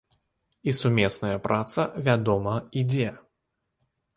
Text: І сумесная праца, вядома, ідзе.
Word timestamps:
І 0.69 0.73
сумесная 0.77 1.35
праца, 1.47 1.85
вядома, 2.09 2.57
ідзе. 2.83 3.09